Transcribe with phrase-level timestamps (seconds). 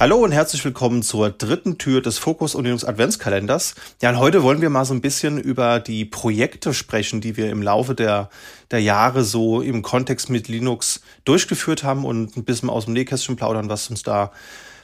[0.00, 3.74] Hallo und herzlich willkommen zur dritten Tür des Fokus und Linux Adventskalenders.
[4.00, 7.50] Ja, und heute wollen wir mal so ein bisschen über die Projekte sprechen, die wir
[7.50, 8.30] im Laufe der,
[8.70, 13.36] der Jahre so im Kontext mit Linux durchgeführt haben und ein bisschen aus dem Nähkästchen
[13.36, 14.32] plaudern, was uns da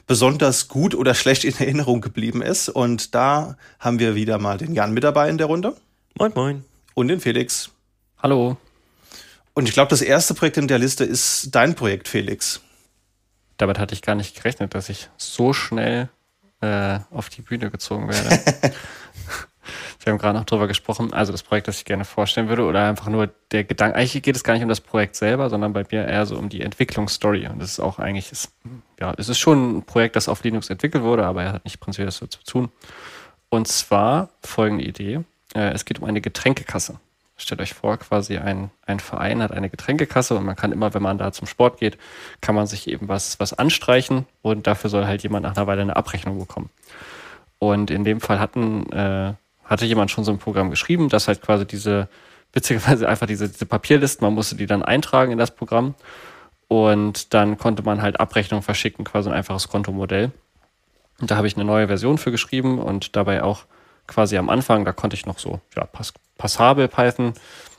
[0.07, 2.69] besonders gut oder schlecht in Erinnerung geblieben ist.
[2.69, 5.75] Und da haben wir wieder mal den Jan mit dabei in der Runde.
[6.19, 6.65] Moin, moin.
[6.93, 7.71] Und den Felix.
[8.23, 8.59] Hallo.
[9.55, 12.61] Und ich glaube, das erste Projekt in der Liste ist dein Projekt, Felix
[13.57, 16.09] damit hatte ich gar nicht gerechnet, dass ich so schnell
[16.61, 18.75] äh, auf die Bühne gezogen werde.
[20.01, 22.89] Wir haben gerade noch drüber gesprochen, also das Projekt, das ich gerne vorstellen würde, oder
[22.89, 25.85] einfach nur der Gedanke, eigentlich geht es gar nicht um das Projekt selber, sondern bei
[25.91, 27.49] mir eher so um die Entwicklungsstory.
[27.49, 28.53] Und das ist auch eigentlich, ist,
[29.01, 31.81] ja, es ist schon ein Projekt, das auf Linux entwickelt wurde, aber er hat nicht
[31.81, 32.71] prinzipiell das so zu tun.
[33.49, 35.25] Und zwar folgende Idee.
[35.55, 37.01] Äh, es geht um eine Getränkekasse.
[37.39, 41.03] Stellt euch vor, quasi ein, ein Verein hat eine Getränkekasse und man kann immer, wenn
[41.03, 41.99] man da zum Sport geht,
[42.41, 45.83] kann man sich eben was, was anstreichen und dafür soll halt jemand nach einer Weile
[45.83, 46.71] eine Abrechnung bekommen.
[47.59, 51.43] Und in dem Fall hatten, äh, hatte jemand schon so ein Programm geschrieben, dass halt
[51.43, 52.09] quasi diese,
[52.53, 55.95] witzigerweise einfach diese, diese Papierlisten, man musste die dann eintragen in das Programm
[56.69, 60.33] und dann konnte man halt Abrechnung verschicken, quasi ein einfaches Kontomodell.
[61.21, 63.65] Und da habe ich eine neue Version für geschrieben und dabei auch
[64.07, 67.33] quasi am Anfang, da konnte ich noch so ja, pass passabel Python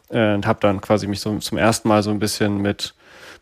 [0.10, 2.94] äh, und habe dann quasi mich so zum ersten Mal so ein bisschen mit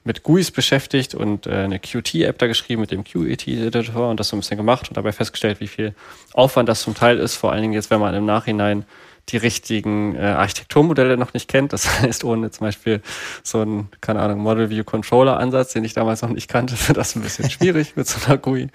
[0.05, 4.35] mit GUIs beschäftigt und äh, eine Qt-App da geschrieben mit dem QET-Editor und das so
[4.35, 5.95] ein bisschen gemacht und dabei festgestellt, wie viel
[6.31, 8.85] Aufwand das zum Teil ist, vor allen Dingen jetzt, wenn man im Nachhinein
[9.29, 11.73] die richtigen äh, Architekturmodelle noch nicht kennt.
[11.73, 13.01] Das heißt, ohne zum Beispiel
[13.43, 16.97] so einen, keine Ahnung, Model View Controller Ansatz, den ich damals noch nicht kannte, wird
[16.97, 18.69] das ein bisschen schwierig mit so einer GUI.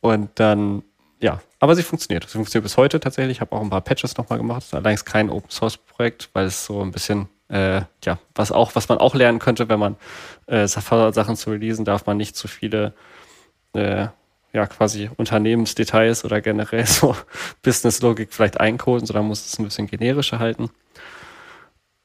[0.00, 0.82] Und dann
[1.20, 2.24] ja, aber sie funktioniert.
[2.24, 3.36] Sie funktioniert bis heute tatsächlich.
[3.36, 4.64] Ich habe auch ein paar Patches nochmal gemacht.
[4.72, 8.88] Allerdings kein Open Source Projekt, weil es so ein bisschen, äh, ja, was auch, was
[8.88, 9.96] man auch lernen könnte, wenn man
[10.46, 12.94] äh, Sachen zu releasen, darf man nicht zu viele,
[13.74, 14.06] äh,
[14.52, 17.14] ja, quasi Unternehmensdetails oder generell so
[17.62, 20.70] Business-Logik vielleicht eincoden, sondern muss es ein bisschen generischer halten.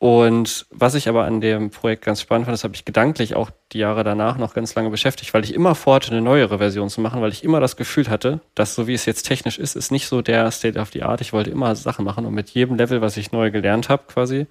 [0.06, 3.50] Und was ich aber an dem Projekt ganz spannend fand, das habe ich gedanklich auch
[3.72, 7.02] die Jahre danach noch ganz lange beschäftigt, weil ich immer vorhatte, eine neuere Version zu
[7.02, 9.92] machen, weil ich immer das Gefühl hatte, dass so wie es jetzt technisch ist, ist
[9.92, 11.22] nicht so der State of the Art.
[11.22, 14.46] Ich wollte immer Sachen machen und mit jedem Level, was ich neu gelernt habe, quasi,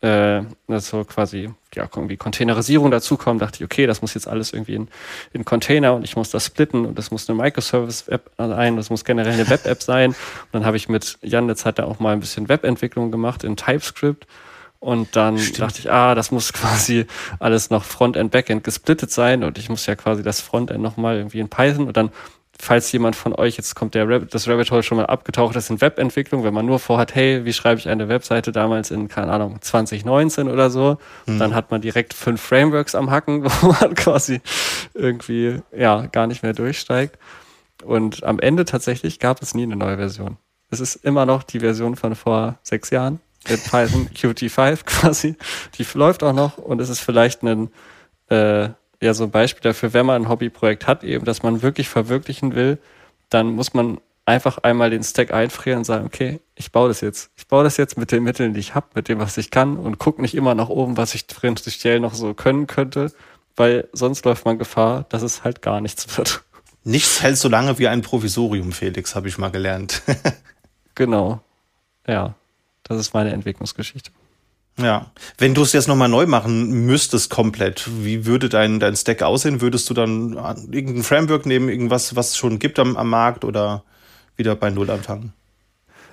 [0.00, 0.40] äh,
[0.78, 4.88] so quasi, ja, irgendwie Containerisierung dazukommen, dachte ich, okay, das muss jetzt alles irgendwie in,
[5.34, 9.04] in Container und ich muss das splitten und das muss eine Microservice-App sein, das muss
[9.04, 10.12] generell eine Web-App sein.
[10.12, 10.16] Und
[10.52, 13.56] dann habe ich mit Jan eine Zeit da auch mal ein bisschen Webentwicklung gemacht in
[13.56, 14.26] TypeScript
[14.86, 15.58] und dann Stimmt.
[15.62, 17.06] dachte ich, ah, das muss quasi
[17.40, 21.40] alles noch Frontend, Backend gesplittet sein und ich muss ja quasi das Frontend nochmal irgendwie
[21.40, 22.10] in Python und dann,
[22.56, 25.70] falls jemand von euch, jetzt kommt der Rabbit, das Rabbit Hole schon mal abgetaucht ist
[25.70, 29.32] in Webentwicklung, wenn man nur vorhat, hey, wie schreibe ich eine Webseite damals in, keine
[29.32, 31.40] Ahnung, 2019 oder so, mhm.
[31.40, 34.40] dann hat man direkt fünf Frameworks am Hacken, wo man quasi
[34.94, 37.18] irgendwie, ja, gar nicht mehr durchsteigt.
[37.84, 40.36] Und am Ende tatsächlich gab es nie eine neue Version.
[40.70, 45.36] Es ist immer noch die Version von vor sechs Jahren mit Python Qt5 quasi.
[45.78, 47.70] Die läuft auch noch und es ist vielleicht ein,
[48.30, 48.68] äh,
[49.00, 52.54] ja, so ein Beispiel dafür, wenn man ein Hobbyprojekt hat, eben, dass man wirklich verwirklichen
[52.54, 52.78] will,
[53.28, 57.30] dann muss man einfach einmal den Stack einfrieren und sagen, okay, ich baue das jetzt.
[57.36, 59.76] Ich baue das jetzt mit den Mitteln, die ich habe, mit dem, was ich kann
[59.76, 63.12] und gucke nicht immer nach oben, was ich prinzipiell noch so können könnte,
[63.54, 66.42] weil sonst läuft man Gefahr, dass es halt gar nichts wird.
[66.82, 70.02] Nichts hält so lange wie ein Provisorium, Felix, habe ich mal gelernt.
[70.94, 71.40] genau.
[72.06, 72.34] Ja.
[72.88, 74.10] Das ist meine Entwicklungsgeschichte.
[74.78, 79.22] Ja, wenn du es jetzt nochmal neu machen müsstest komplett, wie würde dein, dein Stack
[79.22, 79.62] aussehen?
[79.62, 80.34] Würdest du dann
[80.70, 83.84] irgendein Framework nehmen, irgendwas, was es schon gibt am, am Markt oder
[84.36, 85.32] wieder bei Null anfangen?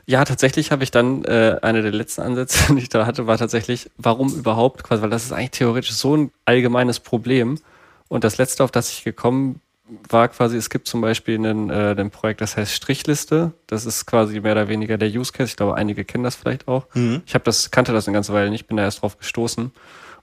[0.05, 3.37] Ja, tatsächlich habe ich dann äh, eine der letzten Ansätze, die ich da hatte, war
[3.37, 7.59] tatsächlich, warum überhaupt, quasi, weil das ist eigentlich theoretisch so ein allgemeines Problem.
[8.07, 9.59] Und das letzte, auf das ich gekommen
[10.09, 13.53] war quasi, es gibt zum Beispiel ein, äh, ein Projekt, das heißt Strichliste.
[13.67, 15.49] Das ist quasi mehr oder weniger der Use Case.
[15.49, 16.85] Ich glaube, einige kennen das vielleicht auch.
[16.93, 17.21] Mhm.
[17.25, 19.71] Ich habe das, kannte das eine ganze Weile nicht, bin da erst drauf gestoßen.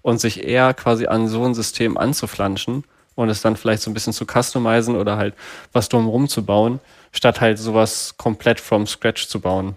[0.03, 2.85] Und sich eher quasi an so ein System anzuflanschen
[3.17, 5.35] und es dann vielleicht so ein bisschen zu customizen oder halt
[5.73, 6.81] was drumherum zu bauen,
[7.13, 9.77] statt halt sowas komplett from scratch zu bauen,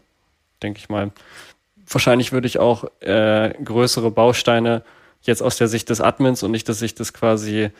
[0.61, 1.11] denke ich mal.
[1.89, 4.83] Wahrscheinlich würde ich auch äh, größere Bausteine
[5.23, 7.71] jetzt aus der Sicht des Admins und nicht der Sicht des quasi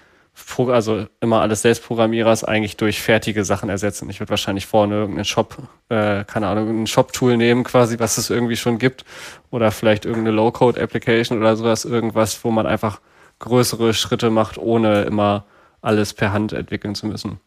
[0.58, 4.10] also immer alles Selbstprogrammierers eigentlich durch fertige Sachen ersetzen.
[4.10, 5.58] Ich würde wahrscheinlich vorne irgendeinen Shop,
[5.90, 9.06] äh, keine Ahnung, ein Shop-Tool nehmen quasi, was es irgendwie schon gibt.
[9.52, 13.00] Oder vielleicht irgendeine Low-Code-Application oder sowas, irgendwas, wo man einfach
[13.40, 15.46] größere Schritte macht, ohne immer
[15.82, 17.40] alles per Hand entwickeln zu müssen.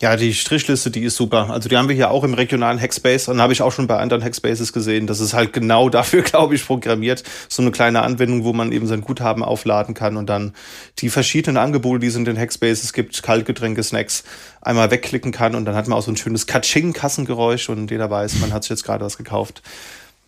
[0.00, 1.50] Ja, die Strichliste, die ist super.
[1.50, 3.98] Also die haben wir hier auch im regionalen Hackspace und habe ich auch schon bei
[3.98, 5.08] anderen Hackspaces gesehen.
[5.08, 7.24] Das ist halt genau dafür, glaube ich, programmiert.
[7.48, 10.54] So eine kleine Anwendung, wo man eben sein Guthaben aufladen kann und dann
[10.98, 14.22] die verschiedenen Angebote, die es in den Hackspaces gibt, Kaltgetränke, Snacks,
[14.60, 18.36] einmal wegklicken kann und dann hat man auch so ein schönes Katsching-Kassengeräusch und jeder weiß,
[18.36, 19.62] man hat sich jetzt gerade was gekauft.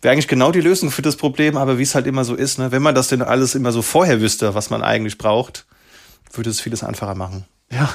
[0.01, 2.59] Wäre eigentlich genau die Lösung für das Problem, aber wie es halt immer so ist,
[2.59, 2.73] ne?
[2.73, 5.65] wenn man das denn alles immer so vorher wüsste, was man eigentlich braucht,
[6.33, 7.45] würde es vieles einfacher machen.
[7.71, 7.89] Ja,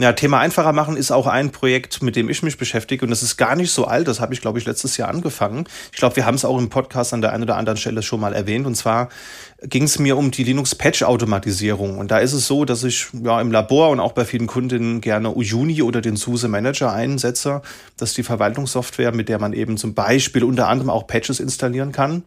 [0.00, 3.22] ja, Thema einfacher machen ist auch ein Projekt, mit dem ich mich beschäftige und das
[3.22, 4.08] ist gar nicht so alt.
[4.08, 5.64] Das habe ich, glaube ich, letztes Jahr angefangen.
[5.92, 8.18] Ich glaube, wir haben es auch im Podcast an der einen oder anderen Stelle schon
[8.18, 8.66] mal erwähnt.
[8.66, 9.10] Und zwar
[9.62, 11.98] ging es mir um die Linux-Patch-Automatisierung.
[11.98, 15.02] Und da ist es so, dass ich ja im Labor und auch bei vielen Kundinnen
[15.02, 17.60] gerne Ujuni oder den SUSE Manager einsetze.
[17.98, 21.92] Das ist die Verwaltungssoftware, mit der man eben zum Beispiel unter anderem auch Patches installieren
[21.92, 22.24] kann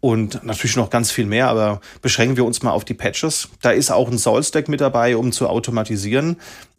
[0.00, 3.48] und natürlich noch ganz viel mehr, aber beschränken wir uns mal auf die Patches.
[3.62, 6.36] Da ist auch ein Soul-Stack mit dabei, um zu automatisieren.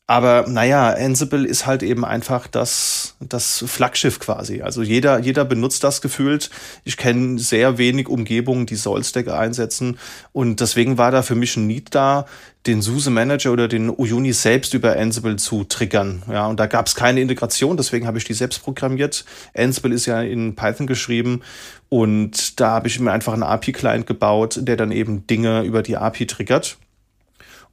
[0.09, 4.61] Aber naja, Ansible ist halt eben einfach das, das Flaggschiff quasi.
[4.61, 6.49] Also jeder, jeder benutzt das gefühlt.
[6.85, 9.99] Ich kenne sehr wenig Umgebungen, die Solstack einsetzen.
[10.31, 12.25] Und deswegen war da für mich ein Need da,
[12.67, 16.23] den SUSE Manager oder den Uyuni selbst über Ansible zu triggern.
[16.31, 19.25] Ja, und da gab es keine Integration, deswegen habe ich die selbst programmiert.
[19.55, 21.41] Ansible ist ja in Python geschrieben
[21.89, 25.97] und da habe ich mir einfach einen API-Client gebaut, der dann eben Dinge über die
[25.97, 26.77] API triggert.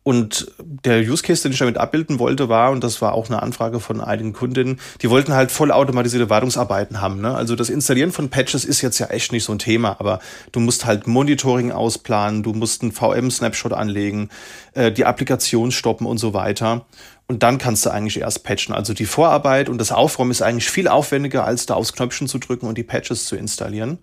[0.04, 3.42] Und der Use Case, den ich damit abbilden wollte, war, und das war auch eine
[3.42, 7.22] Anfrage von einigen Kundinnen, die wollten halt vollautomatisierte Wartungsarbeiten haben.
[7.22, 7.34] Ne?
[7.34, 10.20] Also das Installieren von Patches ist jetzt ja echt nicht so ein Thema, aber
[10.52, 14.28] du musst halt Monitoring ausplanen, du musst einen VM-Snapshot anlegen,
[14.74, 16.84] äh, die Applikation stoppen und so weiter.
[17.26, 18.74] Und dann kannst du eigentlich erst patchen.
[18.74, 22.36] Also die Vorarbeit und das Aufräumen ist eigentlich viel aufwendiger, als da aufs Knöpfchen zu
[22.36, 23.98] drücken und die Patches zu installieren.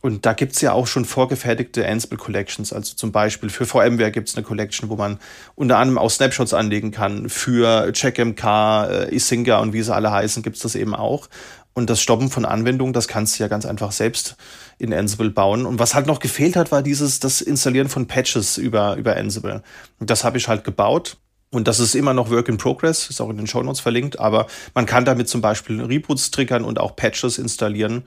[0.00, 2.72] Und da gibt's ja auch schon vorgefertigte Ansible Collections.
[2.72, 5.18] Also zum Beispiel für VMware gibt's eine Collection, wo man
[5.56, 7.28] unter anderem auch Snapshots anlegen kann.
[7.28, 8.44] Für CheckMK,
[8.84, 11.28] äh, Isinga und wie sie alle heißen, gibt's das eben auch.
[11.74, 14.36] Und das Stoppen von Anwendungen, das kannst du ja ganz einfach selbst
[14.78, 15.66] in Ansible bauen.
[15.66, 19.62] Und was halt noch gefehlt hat, war dieses, das Installieren von Patches über, über Ansible.
[19.98, 21.18] Und das habe ich halt gebaut.
[21.50, 24.18] Und das ist immer noch Work in Progress, ist auch in den Show Notes verlinkt,
[24.18, 28.04] aber man kann damit zum Beispiel Reboots triggern und auch Patches installieren.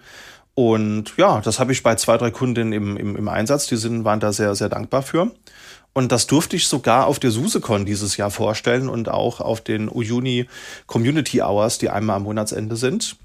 [0.63, 3.65] Und ja, das habe ich bei zwei, drei Kundinnen im, im, im Einsatz.
[3.65, 5.31] Die sind, waren da sehr, sehr dankbar für.
[5.93, 9.89] Und das durfte ich sogar auf der SuseCon dieses Jahr vorstellen und auch auf den
[9.89, 10.47] Uyuni
[10.85, 13.15] Community Hours, die einmal am Monatsende sind.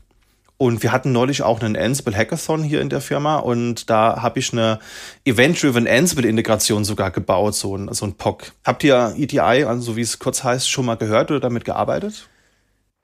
[0.57, 4.39] Und wir hatten neulich auch einen Ansible Hackathon hier in der Firma und da habe
[4.39, 4.79] ich eine
[5.27, 8.53] Event-Driven Ansible-Integration sogar gebaut, so ein, so ein POC.
[8.65, 12.31] Habt ihr EDI, also wie es kurz heißt, schon mal gehört oder damit gearbeitet?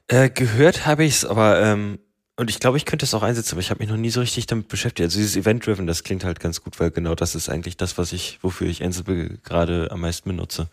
[0.08, 1.98] Äh, gehört habe ich es, aber ähm,
[2.36, 4.20] und ich glaube, ich könnte es auch einsetzen, aber ich habe mich noch nie so
[4.20, 5.04] richtig damit beschäftigt.
[5.04, 8.12] Also dieses Event-Driven, das klingt halt ganz gut, weil genau das ist eigentlich das, was
[8.12, 10.68] ich, wofür ich Ansible gerade am meisten benutze.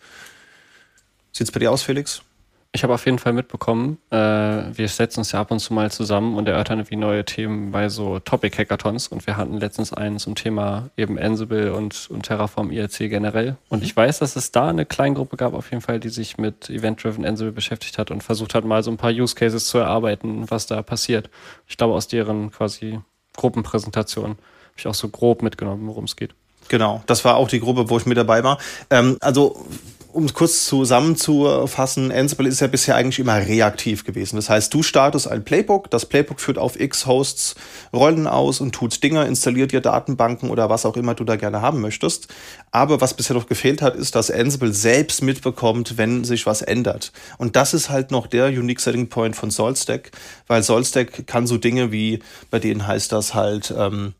[1.32, 2.22] Sieht's bei dir aus, Felix?
[2.72, 5.90] Ich habe auf jeden Fall mitbekommen, äh, wir setzen uns ja ab und zu mal
[5.90, 10.36] zusammen und erörtern irgendwie neue Themen bei so Topic-Hackathons und wir hatten letztens einen zum
[10.36, 13.56] Thema eben Ansible und, und Terraform IRC generell.
[13.70, 13.86] Und mhm.
[13.86, 17.24] ich weiß, dass es da eine Kleingruppe gab auf jeden Fall, die sich mit Event-Driven
[17.24, 20.66] Ansible beschäftigt hat und versucht hat, mal so ein paar Use Cases zu erarbeiten, was
[20.66, 21.28] da passiert.
[21.66, 23.00] Ich glaube, aus deren quasi
[23.36, 24.38] Gruppenpräsentation habe
[24.76, 26.36] ich auch so grob mitgenommen, worum es geht.
[26.68, 28.58] Genau, das war auch die Gruppe, wo ich mit dabei war.
[28.90, 29.66] Ähm, also
[30.12, 34.36] um es kurz zusammenzufassen, Ansible ist ja bisher eigentlich immer reaktiv gewesen.
[34.36, 37.54] Das heißt, du startest ein Playbook, das Playbook führt auf x Hosts
[37.92, 41.60] Rollen aus und tut Dinge, installiert dir Datenbanken oder was auch immer du da gerne
[41.62, 42.28] haben möchtest.
[42.70, 47.12] Aber was bisher noch gefehlt hat, ist, dass Ansible selbst mitbekommt, wenn sich was ändert.
[47.38, 50.10] Und das ist halt noch der Unique Setting Point von SaltStack,
[50.46, 54.14] weil SaltStack kann so Dinge wie, bei denen heißt das halt, ähm,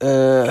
[0.00, 0.48] äh,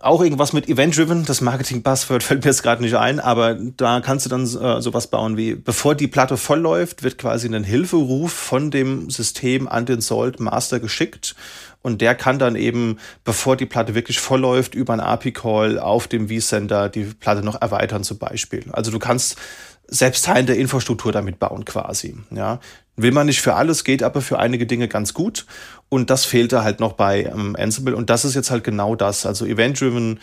[0.00, 4.26] auch irgendwas mit Event-Driven, das Marketing-Buzzword fällt mir jetzt gerade nicht ein, aber da kannst
[4.26, 8.32] du dann äh, sowas bauen wie, bevor die Platte voll läuft, wird quasi ein Hilferuf
[8.32, 11.34] von dem System an den Salt Master geschickt
[11.82, 16.08] und der kann dann eben, bevor die Platte wirklich voll läuft, über einen API-Call auf
[16.08, 18.64] dem vSender die Platte noch erweitern zum Beispiel.
[18.72, 19.36] Also du kannst
[19.88, 22.16] selbst der Infrastruktur damit bauen quasi.
[22.30, 22.60] Ja,
[22.96, 25.46] will man nicht für alles, geht aber für einige Dinge ganz gut.
[25.88, 27.94] Und das fehlte halt noch bei ähm, Ansible.
[27.94, 29.26] Und das ist jetzt halt genau das.
[29.26, 30.20] Also Event-Driven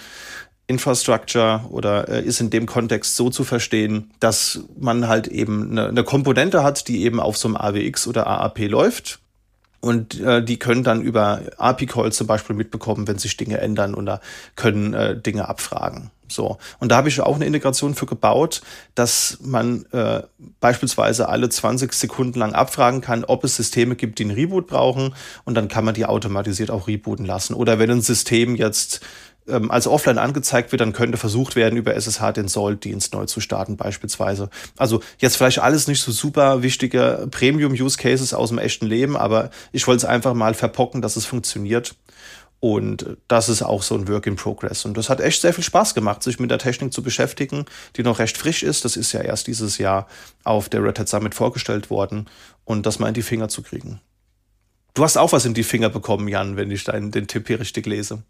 [0.68, 5.88] Infrastructure oder äh, ist in dem Kontext so zu verstehen, dass man halt eben eine,
[5.88, 9.20] eine Komponente hat, die eben auf so einem AWX oder AAP läuft.
[9.82, 14.22] Und äh, die können dann über API-Calls zum Beispiel mitbekommen, wenn sich Dinge ändern oder
[14.56, 16.10] können äh, Dinge abfragen.
[16.34, 16.58] So.
[16.80, 18.62] Und da habe ich auch eine Integration für gebaut,
[18.96, 20.24] dass man äh,
[20.60, 25.14] beispielsweise alle 20 Sekunden lang abfragen kann, ob es Systeme gibt, die einen Reboot brauchen.
[25.46, 27.54] Und dann kann man die automatisiert auch rebooten lassen.
[27.54, 29.02] Oder wenn ein System jetzt
[29.48, 33.42] ähm, als offline angezeigt wird, dann könnte versucht werden, über SSH den Salt-Dienst neu zu
[33.42, 34.50] starten beispielsweise.
[34.78, 39.86] Also jetzt vielleicht alles nicht so super wichtige Premium-Use-Cases aus dem echten Leben, aber ich
[39.88, 41.96] wollte es einfach mal verpocken, dass es funktioniert.
[42.64, 44.86] Und das ist auch so ein Work in Progress.
[44.86, 47.66] Und das hat echt sehr viel Spaß gemacht, sich mit der Technik zu beschäftigen,
[47.98, 48.86] die noch recht frisch ist.
[48.86, 50.08] Das ist ja erst dieses Jahr
[50.46, 52.30] auf der Red Hat Summit vorgestellt worden
[52.64, 54.00] und das mal in die Finger zu kriegen.
[54.94, 57.60] Du hast auch was in die Finger bekommen, Jan, wenn ich deinen, den Tipp hier
[57.60, 58.24] richtig lese.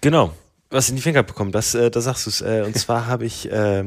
[0.00, 0.32] Genau,
[0.70, 2.40] was in die Finger bekommen, das, äh, da sagst du es.
[2.40, 3.84] Äh, und zwar habe ich äh,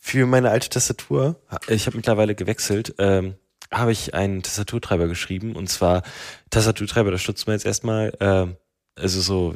[0.00, 3.34] für meine alte Tastatur, ich habe mittlerweile gewechselt, äh,
[3.72, 5.56] habe ich einen Tastaturtreiber geschrieben.
[5.56, 6.04] Und zwar
[6.50, 8.12] Tastaturtreiber, da stutzt man jetzt erstmal.
[8.20, 8.62] Äh,
[8.96, 9.54] also so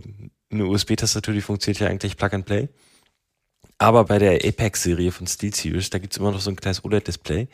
[0.50, 2.68] eine USB-Tastatur, die funktioniert ja eigentlich Plug and Play.
[3.78, 7.48] Aber bei der Apex-Serie von SteelSeries, da gibt's immer noch so ein kleines OLED-Display.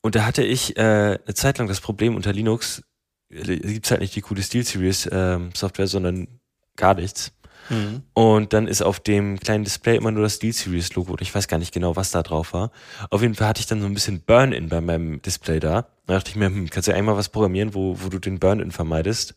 [0.00, 0.80] Und da hatte ich äh,
[1.24, 2.82] eine Zeit lang das Problem unter Linux,
[3.30, 6.28] äh, gibt's halt nicht die coole SteelSeries-Software, ähm, sondern
[6.76, 7.32] gar nichts.
[7.68, 8.02] Mhm.
[8.14, 11.12] Und dann ist auf dem kleinen Display immer nur das SteelSeries-Logo.
[11.12, 12.70] Und ich weiß gar nicht genau, was da drauf war.
[13.10, 15.86] Auf jeden Fall hatte ich dann so ein bisschen Burn-In bei meinem Display da.
[16.06, 18.38] Da dachte ich mir, hm, kannst du ja einmal was programmieren, wo, wo du den
[18.38, 19.34] Burn-In vermeidest.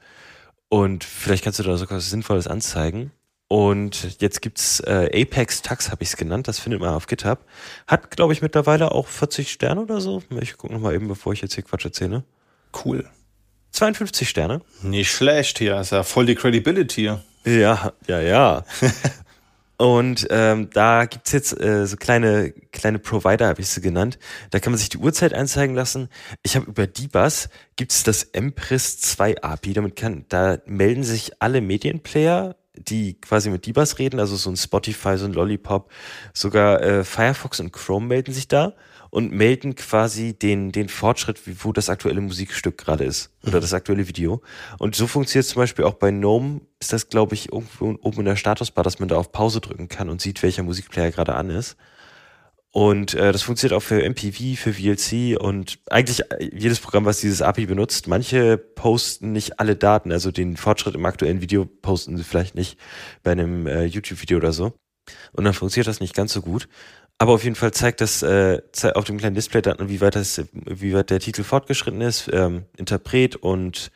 [0.73, 3.11] Und vielleicht kannst du da sogar was Sinnvolles anzeigen.
[3.49, 6.47] Und jetzt gibt's äh, Apex Tax, habe ich es genannt.
[6.47, 7.45] Das findet man auf GitHub.
[7.87, 10.23] Hat, glaube ich, mittlerweile auch 40 Sterne oder so.
[10.39, 12.23] Ich gucke nochmal eben, bevor ich jetzt hier Quatsch erzähle.
[12.85, 13.05] Cool.
[13.71, 14.61] 52 Sterne.
[14.81, 15.77] Nicht schlecht hier.
[15.81, 17.11] Ist ja voll die Credibility.
[17.43, 18.63] Ja, ja, ja.
[19.81, 24.19] Und ähm, da gibt's jetzt äh, so kleine, kleine Provider, habe ich sie genannt.
[24.51, 26.09] Da kann man sich die Uhrzeit anzeigen lassen.
[26.43, 29.73] Ich habe über DBus gibt's das Empress 2 API.
[29.73, 34.55] Damit kann, da melden sich alle Medienplayer, die quasi mit DBus reden, also so ein
[34.55, 35.91] Spotify, so ein Lollipop,
[36.31, 38.75] sogar äh, Firefox und Chrome melden sich da
[39.12, 43.62] und melden quasi den, den Fortschritt, wo das aktuelle Musikstück gerade ist oder mhm.
[43.62, 44.41] das aktuelle Video.
[44.80, 48.25] Und so funktioniert zum Beispiel auch bei GNOME, ist das, glaube ich, irgendwo oben in
[48.25, 51.50] der Statusbar, dass man da auf Pause drücken kann und sieht, welcher Musikplayer gerade an
[51.50, 51.77] ist.
[52.74, 57.20] Und äh, das funktioniert auch für MPV, für VLC und eigentlich äh, jedes Programm, was
[57.20, 58.08] dieses API benutzt.
[58.08, 62.80] Manche posten nicht alle Daten, also den Fortschritt im aktuellen Video posten sie vielleicht nicht
[63.24, 64.72] bei einem äh, YouTube-Video oder so.
[65.34, 66.70] Und dann funktioniert das nicht ganz so gut.
[67.21, 68.63] Aber auf jeden Fall zeigt das äh,
[68.95, 72.63] auf dem kleinen Display dann, wie weit, das, wie weit der Titel fortgeschritten ist, ähm,
[72.77, 73.91] Interpret und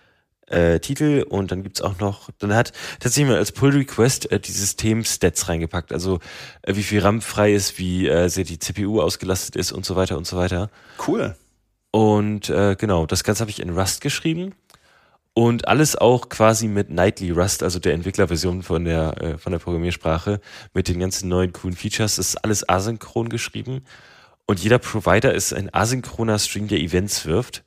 [0.46, 4.40] äh, Titel und dann gibt's auch noch, dann hat tatsächlich mal als Pull Request äh,
[4.40, 6.20] die System-Stats reingepackt, also
[6.62, 9.96] äh, wie viel RAM frei ist, wie äh, sehr die CPU ausgelastet ist und so
[9.96, 10.70] weiter und so weiter.
[11.08, 11.36] Cool.
[11.90, 14.54] Und äh, genau, das Ganze habe ich in Rust geschrieben
[15.38, 19.60] und alles auch quasi mit Nightly Rust, also der Entwicklerversion von der, äh, von der
[19.60, 20.40] Programmiersprache,
[20.74, 22.18] mit den ganzen neuen coolen Features.
[22.18, 23.84] Ist alles asynchron geschrieben.
[24.46, 27.66] Und jeder Provider ist ein asynchroner Stream, der Events wirft.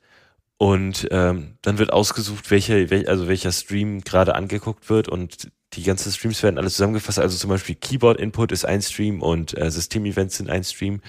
[0.57, 5.83] Und ähm, dann wird ausgesucht, welcher, wel, also welcher Stream gerade angeguckt wird und die
[5.83, 7.19] ganzen Streams werden alles zusammengefasst.
[7.19, 11.01] Also zum Beispiel Keyboard Input ist ein Stream und äh, System-Events sind ein Stream.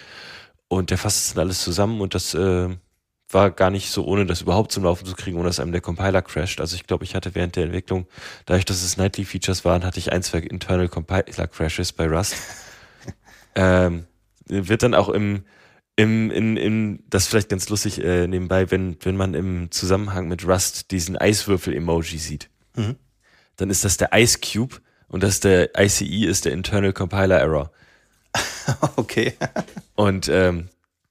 [0.68, 2.68] Und der fasst es dann alles zusammen und das äh,
[3.32, 5.80] war gar nicht so, ohne das überhaupt zum Laufen zu kriegen, ohne dass einem der
[5.80, 6.60] Compiler crasht.
[6.60, 8.06] Also ich glaube, ich hatte während der Entwicklung,
[8.46, 12.34] dadurch, dass es Nightly Features waren, hatte ich ein, zwei Internal Compiler Crashes bei Rust.
[13.54, 14.06] ähm,
[14.46, 15.44] wird dann auch im,
[15.96, 20.28] im, in, in, das ist vielleicht ganz lustig äh, nebenbei, wenn, wenn man im Zusammenhang
[20.28, 22.50] mit Rust diesen Eiswürfel-Emoji sieht.
[22.74, 22.96] Mhm.
[23.56, 24.76] Dann ist das der Ice Cube
[25.08, 27.70] und das der ICE ist der Internal Compiler Error.
[28.96, 29.34] okay.
[29.94, 30.68] und ähm,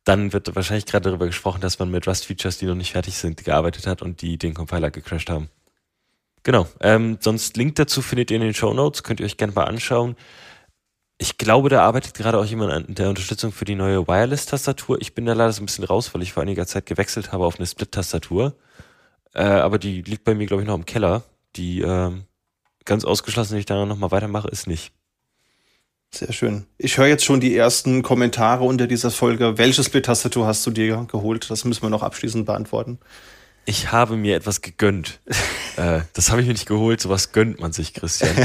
[0.09, 3.43] dann wird wahrscheinlich gerade darüber gesprochen, dass man mit Rust-Features, die noch nicht fertig sind,
[3.45, 5.49] gearbeitet hat und die den Compiler gecrashed haben.
[6.41, 6.67] Genau.
[6.81, 9.65] Ähm, sonst Link dazu findet ihr in den Show Notes, könnt ihr euch gerne mal
[9.65, 10.15] anschauen.
[11.19, 14.99] Ich glaube, da arbeitet gerade auch jemand an der Unterstützung für die neue Wireless-Tastatur.
[14.99, 17.45] Ich bin da leider so ein bisschen raus, weil ich vor einiger Zeit gewechselt habe
[17.45, 18.55] auf eine Split-Tastatur.
[19.35, 21.23] Äh, aber die liegt bei mir, glaube ich, noch im Keller.
[21.55, 22.11] Die äh,
[22.83, 24.91] ganz ausgeschlossen, wenn ich da nochmal weitermache, ist nicht.
[26.13, 26.65] Sehr schön.
[26.77, 29.57] Ich höre jetzt schon die ersten Kommentare unter dieser Folge.
[29.57, 31.49] Welche Split-Tastatur hast du dir geholt?
[31.49, 32.99] Das müssen wir noch abschließend beantworten.
[33.65, 35.19] Ich habe mir etwas gegönnt.
[35.77, 38.35] äh, das habe ich mir nicht geholt, sowas gönnt man sich, Christian.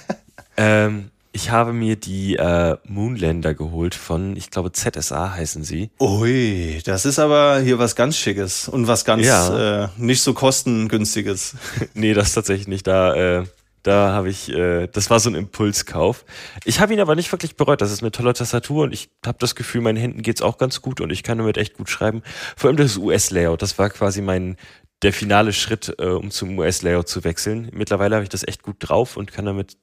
[0.56, 5.90] ähm, ich habe mir die äh, Moonlander geholt von, ich glaube, ZSA heißen sie.
[6.00, 9.84] Ui, das ist aber hier was ganz Schickes und was ganz ja.
[9.84, 11.54] äh, nicht so kostengünstiges.
[11.94, 12.86] nee, das tatsächlich nicht.
[12.86, 13.44] Da äh,
[13.82, 16.24] da habe ich, äh, das war so ein Impulskauf.
[16.64, 17.80] Ich habe ihn aber nicht wirklich bereut.
[17.80, 20.82] Das ist eine tolle Tastatur und ich habe das Gefühl, meinen Händen geht's auch ganz
[20.82, 22.22] gut und ich kann damit echt gut schreiben.
[22.56, 24.56] Vor allem das US-Layout, das war quasi mein
[25.02, 27.70] der finale Schritt, äh, um zum US-Layout zu wechseln.
[27.72, 29.76] Mittlerweile habe ich das echt gut drauf und kann damit,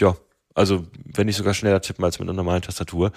[0.00, 0.16] ja,
[0.54, 3.12] also wenn nicht sogar schneller tippen als mit einer normalen Tastatur.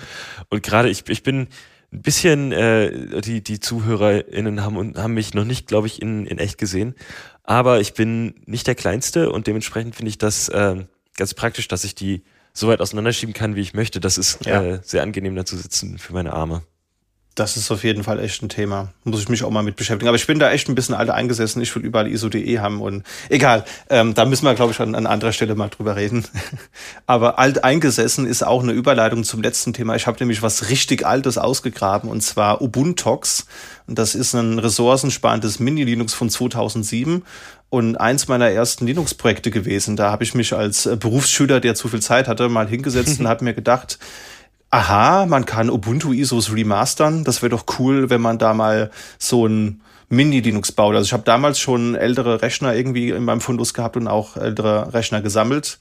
[0.50, 1.48] Und gerade ich, ich bin
[1.92, 6.40] ein bisschen, äh, die, die ZuhörerInnen haben, haben mich noch nicht, glaube ich, in, in
[6.40, 6.96] echt gesehen.
[7.44, 10.86] Aber ich bin nicht der Kleinste und dementsprechend finde ich das äh,
[11.18, 12.24] ganz praktisch, dass ich die
[12.54, 14.00] so weit auseinanderschieben kann, wie ich möchte.
[14.00, 14.64] Das ist ja.
[14.64, 16.64] äh, sehr angenehm da zu sitzen für meine Arme.
[17.36, 18.90] Das ist auf jeden Fall echt ein Thema.
[19.06, 20.08] Muss ich mich auch mal mit beschäftigen.
[20.08, 21.64] Aber ich bin da echt ein bisschen alt eingesessen.
[21.64, 23.66] Ich will überall ISO.de haben und egal.
[23.90, 26.26] Ähm, da müssen wir, glaube ich, an, an anderer Stelle mal drüber reden.
[27.08, 29.96] Aber alt eingesessen ist auch eine Überleitung zum letzten Thema.
[29.96, 33.48] Ich habe nämlich was richtig Altes ausgegraben und zwar Ubuntox.
[33.88, 37.24] Und das ist ein ressourcensparendes Mini-Linux von 2007
[37.74, 39.96] und eins meiner ersten Linux-Projekte gewesen.
[39.96, 43.28] Da habe ich mich als äh, Berufsschüler, der zu viel Zeit hatte, mal hingesetzt und
[43.28, 43.98] habe mir gedacht,
[44.74, 47.24] aha, man kann Ubuntu-ISOs remastern.
[47.24, 48.90] Das wäre doch cool, wenn man da mal
[49.20, 50.96] so ein Mini-Linux baut.
[50.96, 54.92] Also ich habe damals schon ältere Rechner irgendwie in meinem Fundus gehabt und auch ältere
[54.92, 55.78] Rechner gesammelt.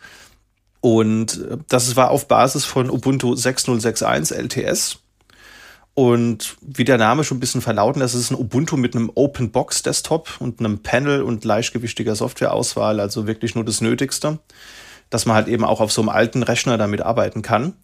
[0.82, 4.98] Und äh, das war auf Basis von Ubuntu 6061 LTS.
[5.94, 9.52] Und wie der Name schon ein bisschen verlauten lässt, ist ein Ubuntu mit einem Open
[9.52, 14.38] Box Desktop und einem Panel und leichtgewichtiger Softwareauswahl, also wirklich nur das Nötigste,
[15.08, 17.74] dass man halt eben auch auf so einem alten Rechner damit arbeiten kann.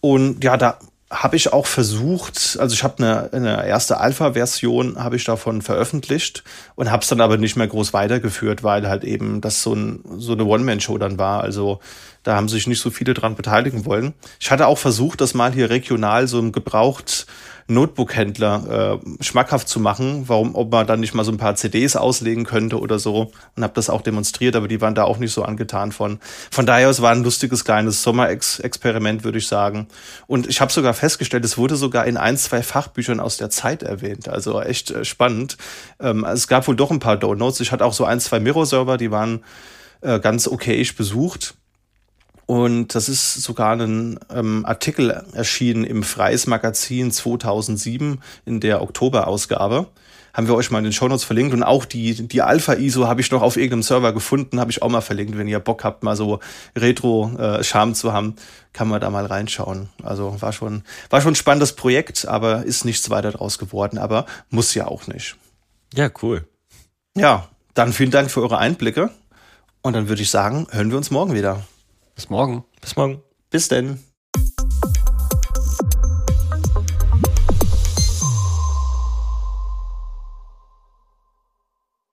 [0.00, 0.78] Und ja, da
[1.10, 6.44] habe ich auch versucht, also ich habe eine, eine erste Alpha-Version habe ich davon veröffentlicht
[6.74, 10.04] und habe es dann aber nicht mehr groß weitergeführt, weil halt eben das so, ein,
[10.18, 11.42] so eine One-Man-Show dann war.
[11.42, 11.80] Also
[12.28, 14.12] da haben sich nicht so viele dran beteiligen wollen.
[14.38, 17.26] Ich hatte auch versucht, das mal hier regional so im Gebraucht
[17.68, 21.96] Notebook-Händler äh, schmackhaft zu machen, warum, ob man dann nicht mal so ein paar CDs
[21.96, 25.32] auslegen könnte oder so und habe das auch demonstriert, aber die waren da auch nicht
[25.32, 26.20] so angetan von.
[26.50, 29.88] Von daher, es war ein lustiges kleines Sommerexperiment, würde ich sagen.
[30.26, 33.82] Und ich habe sogar festgestellt, es wurde sogar in ein, zwei Fachbüchern aus der Zeit
[33.82, 35.56] erwähnt, also echt äh, spannend.
[35.98, 37.60] Ähm, es gab wohl doch ein paar Downloads.
[37.60, 39.42] Ich hatte auch so ein, zwei Mirror-Server, die waren
[40.02, 41.54] äh, ganz okayisch besucht.
[42.48, 49.88] Und das ist sogar ein ähm, Artikel erschienen im Freies Magazin 2007 in der Oktoberausgabe.
[50.32, 51.52] Haben wir euch mal in den Shownotes verlinkt.
[51.52, 54.88] Und auch die, die Alpha-ISO habe ich noch auf irgendeinem Server gefunden, habe ich auch
[54.88, 55.36] mal verlinkt.
[55.36, 56.40] Wenn ihr Bock habt, mal so
[56.74, 58.34] Retro-Charme äh, zu haben,
[58.72, 59.90] kann man da mal reinschauen.
[60.02, 63.98] Also war schon, war schon ein spannendes Projekt, aber ist nichts weiter draus geworden.
[63.98, 65.36] Aber muss ja auch nicht.
[65.92, 66.48] Ja, cool.
[67.14, 69.10] Ja, dann vielen Dank für eure Einblicke.
[69.82, 71.62] Und dann würde ich sagen, hören wir uns morgen wieder.
[72.18, 72.64] Bis morgen.
[72.80, 73.22] Bis morgen.
[73.48, 74.00] Bis denn.